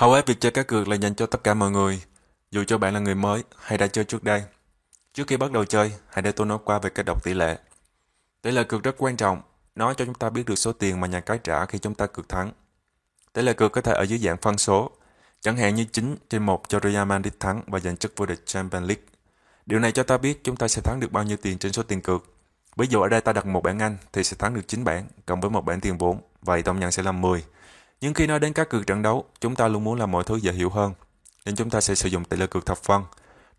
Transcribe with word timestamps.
Hầu 0.00 0.12
hết 0.12 0.26
việc 0.26 0.40
chơi 0.40 0.52
cá 0.52 0.62
cược 0.62 0.88
là 0.88 0.96
dành 0.96 1.14
cho 1.14 1.26
tất 1.26 1.44
cả 1.44 1.54
mọi 1.54 1.70
người, 1.70 2.02
dù 2.50 2.64
cho 2.64 2.78
bạn 2.78 2.94
là 2.94 3.00
người 3.00 3.14
mới 3.14 3.44
hay 3.58 3.78
đã 3.78 3.86
chơi 3.86 4.04
trước 4.04 4.24
đây. 4.24 4.42
Trước 5.14 5.26
khi 5.26 5.36
bắt 5.36 5.52
đầu 5.52 5.64
chơi, 5.64 5.92
hãy 6.08 6.22
để 6.22 6.32
tôi 6.32 6.46
nói 6.46 6.58
qua 6.64 6.78
về 6.78 6.90
cách 6.90 7.06
đọc 7.06 7.24
tỷ 7.24 7.34
lệ. 7.34 7.58
Tỷ 8.42 8.50
lệ 8.50 8.64
cược 8.64 8.82
rất 8.82 8.94
quan 8.98 9.16
trọng, 9.16 9.42
nó 9.74 9.94
cho 9.94 10.04
chúng 10.04 10.14
ta 10.14 10.30
biết 10.30 10.46
được 10.46 10.54
số 10.54 10.72
tiền 10.72 11.00
mà 11.00 11.06
nhà 11.06 11.20
cái 11.20 11.38
trả 11.44 11.66
khi 11.66 11.78
chúng 11.78 11.94
ta 11.94 12.06
cược 12.06 12.28
thắng. 12.28 12.52
Tỷ 13.32 13.42
lệ 13.42 13.52
cược 13.52 13.72
có 13.72 13.80
thể 13.80 13.92
ở 13.92 14.02
dưới 14.02 14.18
dạng 14.18 14.36
phân 14.36 14.58
số, 14.58 14.90
chẳng 15.40 15.56
hạn 15.56 15.74
như 15.74 15.84
9 15.84 16.16
trên 16.28 16.42
1 16.42 16.68
cho 16.68 16.80
Real 16.82 17.06
Madrid 17.06 17.34
thắng 17.40 17.62
và 17.66 17.78
giành 17.78 17.96
chức 17.96 18.12
vô 18.16 18.26
địch 18.26 18.46
Champions 18.46 18.86
League. 18.88 19.04
Điều 19.66 19.78
này 19.78 19.92
cho 19.92 20.02
ta 20.02 20.18
biết 20.18 20.44
chúng 20.44 20.56
ta 20.56 20.68
sẽ 20.68 20.82
thắng 20.82 21.00
được 21.00 21.12
bao 21.12 21.24
nhiêu 21.24 21.36
tiền 21.42 21.58
trên 21.58 21.72
số 21.72 21.82
tiền 21.82 22.00
cược. 22.00 22.24
Ví 22.76 22.86
dụ 22.90 23.00
ở 23.00 23.08
đây 23.08 23.20
ta 23.20 23.32
đặt 23.32 23.46
một 23.46 23.62
bảng 23.62 23.78
Anh 23.78 23.96
thì 24.12 24.24
sẽ 24.24 24.36
thắng 24.38 24.54
được 24.54 24.68
9 24.68 24.84
bảng 24.84 25.06
cộng 25.26 25.40
với 25.40 25.50
một 25.50 25.64
bảng 25.64 25.80
tiền 25.80 25.98
vốn, 25.98 26.20
vậy 26.42 26.62
tổng 26.62 26.80
nhận 26.80 26.92
sẽ 26.92 27.02
là 27.02 27.12
10. 27.12 27.44
Nhưng 28.00 28.14
khi 28.14 28.26
nói 28.26 28.40
đến 28.40 28.52
các 28.52 28.68
cược 28.68 28.86
trận 28.86 29.02
đấu, 29.02 29.24
chúng 29.40 29.56
ta 29.56 29.68
luôn 29.68 29.84
muốn 29.84 29.98
làm 29.98 30.10
mọi 30.10 30.24
thứ 30.24 30.36
dễ 30.36 30.52
hiểu 30.52 30.70
hơn, 30.70 30.92
nên 31.44 31.56
chúng 31.56 31.70
ta 31.70 31.80
sẽ 31.80 31.94
sử 31.94 32.08
dụng 32.08 32.24
tỷ 32.24 32.36
lệ 32.36 32.46
cược 32.46 32.66
thập 32.66 32.78
phân. 32.78 33.04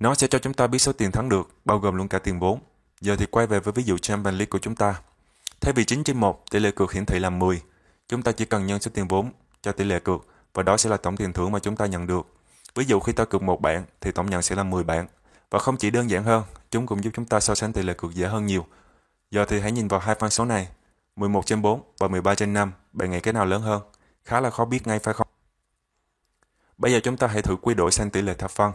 Nó 0.00 0.14
sẽ 0.14 0.26
cho 0.26 0.38
chúng 0.38 0.54
ta 0.54 0.66
biết 0.66 0.78
số 0.78 0.92
tiền 0.92 1.12
thắng 1.12 1.28
được, 1.28 1.50
bao 1.64 1.78
gồm 1.78 1.94
luôn 1.94 2.08
cả 2.08 2.18
tiền 2.18 2.38
vốn. 2.38 2.60
Giờ 3.00 3.16
thì 3.16 3.26
quay 3.26 3.46
về 3.46 3.60
với 3.60 3.72
ví 3.72 3.82
dụ 3.82 3.98
Champions 3.98 4.34
League 4.34 4.50
của 4.50 4.58
chúng 4.58 4.74
ta. 4.74 5.00
Thay 5.60 5.72
vì 5.72 5.84
9 5.84 6.04
trên 6.04 6.20
1, 6.20 6.50
tỷ 6.50 6.58
lệ 6.58 6.70
cược 6.70 6.92
hiển 6.92 7.06
thị 7.06 7.18
là 7.18 7.30
10. 7.30 7.62
Chúng 8.08 8.22
ta 8.22 8.32
chỉ 8.32 8.44
cần 8.44 8.66
nhân 8.66 8.80
số 8.80 8.90
tiền 8.94 9.08
vốn 9.08 9.32
cho 9.62 9.72
tỷ 9.72 9.84
lệ 9.84 10.00
cược 10.00 10.26
và 10.54 10.62
đó 10.62 10.76
sẽ 10.76 10.90
là 10.90 10.96
tổng 10.96 11.16
tiền 11.16 11.32
thưởng 11.32 11.52
mà 11.52 11.58
chúng 11.58 11.76
ta 11.76 11.86
nhận 11.86 12.06
được. 12.06 12.26
Ví 12.74 12.84
dụ 12.84 13.00
khi 13.00 13.12
ta 13.12 13.24
cược 13.24 13.42
một 13.42 13.60
bảng 13.60 13.84
thì 14.00 14.12
tổng 14.12 14.30
nhận 14.30 14.42
sẽ 14.42 14.54
là 14.54 14.62
10 14.62 14.84
bảng. 14.84 15.06
Và 15.50 15.58
không 15.58 15.76
chỉ 15.76 15.90
đơn 15.90 16.10
giản 16.10 16.24
hơn, 16.24 16.42
chúng 16.70 16.86
cũng 16.86 17.04
giúp 17.04 17.10
chúng 17.14 17.24
ta 17.24 17.40
so 17.40 17.54
sánh 17.54 17.72
tỷ 17.72 17.82
lệ 17.82 17.94
cược 17.94 18.14
dễ 18.14 18.26
hơn 18.26 18.46
nhiều. 18.46 18.66
Giờ 19.30 19.44
thì 19.44 19.60
hãy 19.60 19.72
nhìn 19.72 19.88
vào 19.88 20.00
hai 20.00 20.14
phân 20.14 20.30
số 20.30 20.44
này, 20.44 20.68
11 21.16 21.46
trên 21.46 21.62
4 21.62 21.82
và 21.98 22.08
13 22.08 22.34
trên 22.34 22.52
5, 22.52 22.72
bạn 22.92 23.10
nghĩ 23.10 23.20
cái 23.20 23.34
nào 23.34 23.46
lớn 23.46 23.62
hơn? 23.62 23.82
Khá 24.30 24.40
là 24.40 24.50
khó 24.50 24.64
biết 24.64 24.86
ngay 24.86 24.98
phải 24.98 25.14
không? 25.14 25.26
Bây 26.78 26.92
giờ 26.92 27.00
chúng 27.02 27.16
ta 27.16 27.26
hãy 27.26 27.42
thử 27.42 27.56
quy 27.56 27.74
đổi 27.74 27.90
sang 27.90 28.10
tỷ 28.10 28.22
lệ 28.22 28.34
thập 28.34 28.50
phân. 28.50 28.72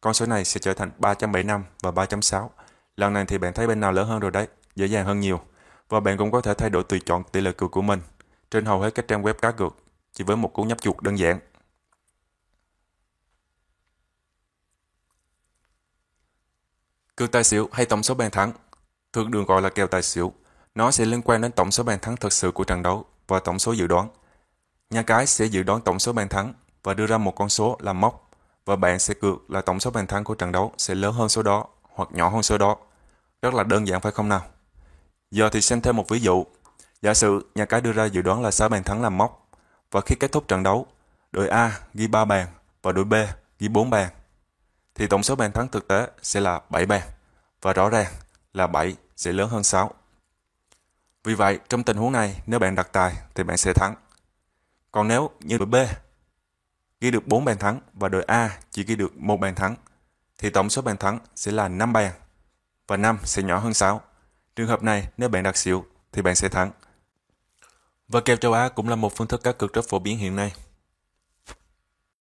Con 0.00 0.14
số 0.14 0.26
này 0.26 0.44
sẽ 0.44 0.60
trở 0.60 0.74
thành 0.74 0.90
3.75 0.98 1.62
và 1.82 1.90
3.6. 1.90 2.48
Lần 2.96 3.12
này 3.12 3.24
thì 3.28 3.38
bạn 3.38 3.52
thấy 3.52 3.66
bên 3.66 3.80
nào 3.80 3.92
lớn 3.92 4.08
hơn 4.08 4.20
rồi 4.20 4.30
đấy, 4.30 4.48
dễ 4.76 4.86
dàng 4.86 5.06
hơn 5.06 5.20
nhiều. 5.20 5.40
Và 5.88 6.00
bạn 6.00 6.18
cũng 6.18 6.30
có 6.30 6.40
thể 6.40 6.54
thay 6.54 6.70
đổi 6.70 6.84
tùy 6.84 7.00
chọn 7.06 7.22
tỷ 7.32 7.40
lệ 7.40 7.52
cược 7.52 7.70
của 7.70 7.82
mình 7.82 8.00
trên 8.50 8.64
hầu 8.64 8.80
hết 8.80 8.94
các 8.94 9.08
trang 9.08 9.22
web 9.22 9.34
cá 9.34 9.52
cược 9.52 9.76
chỉ 10.12 10.24
với 10.24 10.36
một 10.36 10.52
cú 10.52 10.62
nhấp 10.62 10.80
chuột 10.80 11.02
đơn 11.02 11.18
giản. 11.18 11.38
Cược 17.16 17.32
tài 17.32 17.44
xỉu 17.44 17.68
hay 17.72 17.86
tổng 17.86 18.02
số 18.02 18.14
bàn 18.14 18.30
thắng 18.30 18.52
thường 19.12 19.30
được 19.30 19.46
gọi 19.48 19.62
là 19.62 19.68
kèo 19.68 19.86
tài 19.86 20.02
xỉu. 20.02 20.32
Nó 20.74 20.90
sẽ 20.90 21.04
liên 21.04 21.22
quan 21.22 21.40
đến 21.40 21.52
tổng 21.52 21.70
số 21.70 21.84
bàn 21.84 21.98
thắng 22.02 22.16
thực 22.16 22.32
sự 22.32 22.50
của 22.50 22.64
trận 22.64 22.82
đấu 22.82 23.04
và 23.28 23.40
tổng 23.40 23.58
số 23.58 23.72
dự 23.72 23.86
đoán. 23.86 24.08
Nhà 24.90 25.02
cái 25.02 25.26
sẽ 25.26 25.44
dự 25.44 25.62
đoán 25.62 25.80
tổng 25.80 25.98
số 25.98 26.12
bàn 26.12 26.28
thắng 26.28 26.54
và 26.82 26.94
đưa 26.94 27.06
ra 27.06 27.18
một 27.18 27.30
con 27.30 27.48
số 27.48 27.76
làm 27.80 28.00
mốc 28.00 28.30
và 28.64 28.76
bạn 28.76 28.98
sẽ 28.98 29.14
cược 29.14 29.50
là 29.50 29.60
tổng 29.60 29.80
số 29.80 29.90
bàn 29.90 30.06
thắng 30.06 30.24
của 30.24 30.34
trận 30.34 30.52
đấu 30.52 30.72
sẽ 30.78 30.94
lớn 30.94 31.14
hơn 31.14 31.28
số 31.28 31.42
đó 31.42 31.66
hoặc 31.82 32.08
nhỏ 32.12 32.28
hơn 32.28 32.42
số 32.42 32.58
đó. 32.58 32.76
Rất 33.42 33.54
là 33.54 33.64
đơn 33.64 33.86
giản 33.86 34.00
phải 34.00 34.12
không 34.12 34.28
nào? 34.28 34.44
Giờ 35.30 35.48
thì 35.52 35.60
xem 35.60 35.80
thêm 35.80 35.96
một 35.96 36.08
ví 36.08 36.20
dụ. 36.20 36.44
Giả 37.02 37.14
sử 37.14 37.50
nhà 37.54 37.64
cái 37.64 37.80
đưa 37.80 37.92
ra 37.92 38.04
dự 38.04 38.22
đoán 38.22 38.42
là 38.42 38.50
6 38.50 38.68
bàn 38.68 38.84
thắng 38.84 39.02
làm 39.02 39.18
mốc 39.18 39.48
và 39.90 40.00
khi 40.00 40.14
kết 40.14 40.32
thúc 40.32 40.48
trận 40.48 40.62
đấu, 40.62 40.86
đội 41.32 41.48
A 41.48 41.80
ghi 41.94 42.06
3 42.06 42.24
bàn 42.24 42.46
và 42.82 42.92
đội 42.92 43.04
B 43.04 43.14
ghi 43.58 43.68
4 43.68 43.90
bàn 43.90 44.08
thì 44.94 45.06
tổng 45.06 45.22
số 45.22 45.36
bàn 45.36 45.52
thắng 45.52 45.68
thực 45.68 45.88
tế 45.88 46.08
sẽ 46.22 46.40
là 46.40 46.60
7 46.70 46.86
bàn 46.86 47.02
và 47.62 47.72
rõ 47.72 47.88
ràng 47.88 48.12
là 48.54 48.66
7 48.66 48.96
sẽ 49.16 49.32
lớn 49.32 49.48
hơn 49.48 49.64
6. 49.64 49.90
Vì 51.24 51.34
vậy, 51.34 51.58
trong 51.68 51.82
tình 51.82 51.96
huống 51.96 52.12
này, 52.12 52.42
nếu 52.46 52.58
bạn 52.60 52.74
đặt 52.74 52.88
tài 52.92 53.16
thì 53.34 53.42
bạn 53.42 53.56
sẽ 53.56 53.72
thắng. 53.72 53.94
Còn 54.96 55.08
nếu 55.08 55.30
như 55.40 55.58
đội 55.58 55.66
B 55.66 55.74
ghi 57.00 57.10
được 57.10 57.26
4 57.26 57.44
bàn 57.44 57.58
thắng 57.58 57.80
và 57.92 58.08
đội 58.08 58.22
A 58.22 58.58
chỉ 58.70 58.84
ghi 58.84 58.96
được 58.96 59.16
một 59.16 59.36
bàn 59.36 59.54
thắng, 59.54 59.74
thì 60.38 60.50
tổng 60.50 60.70
số 60.70 60.82
bàn 60.82 60.96
thắng 60.96 61.18
sẽ 61.34 61.52
là 61.52 61.68
5 61.68 61.92
bàn 61.92 62.12
và 62.86 62.96
5 62.96 63.18
sẽ 63.24 63.42
nhỏ 63.42 63.58
hơn 63.58 63.74
6. 63.74 64.00
Trường 64.56 64.68
hợp 64.68 64.82
này, 64.82 65.08
nếu 65.16 65.28
bạn 65.28 65.42
đặt 65.42 65.56
xỉu 65.56 65.84
thì 66.12 66.22
bạn 66.22 66.34
sẽ 66.34 66.48
thắng. 66.48 66.70
Và 68.08 68.20
kèo 68.20 68.36
châu 68.36 68.52
Á 68.52 68.68
cũng 68.68 68.88
là 68.88 68.96
một 68.96 69.16
phương 69.16 69.26
thức 69.26 69.42
cá 69.42 69.52
cược 69.52 69.72
rất 69.72 69.84
phổ 69.88 69.98
biến 69.98 70.18
hiện 70.18 70.36
nay. 70.36 70.52